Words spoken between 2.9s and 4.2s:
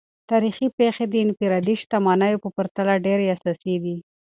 ډیر اساسي دي.